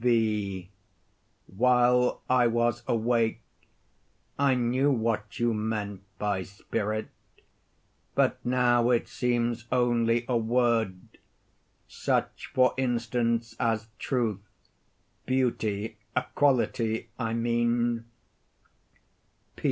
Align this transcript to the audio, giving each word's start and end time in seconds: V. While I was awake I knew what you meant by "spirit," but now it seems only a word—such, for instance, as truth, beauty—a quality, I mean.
V. 0.03 0.71
While 1.45 2.23
I 2.27 2.47
was 2.47 2.81
awake 2.87 3.43
I 4.39 4.55
knew 4.55 4.89
what 4.89 5.37
you 5.39 5.53
meant 5.53 6.01
by 6.17 6.41
"spirit," 6.41 7.09
but 8.15 8.43
now 8.43 8.89
it 8.89 9.07
seems 9.07 9.67
only 9.71 10.25
a 10.27 10.35
word—such, 10.35 12.49
for 12.51 12.73
instance, 12.77 13.55
as 13.59 13.89
truth, 13.99 14.41
beauty—a 15.27 16.23
quality, 16.33 17.09
I 17.19 17.35
mean. 17.35 18.05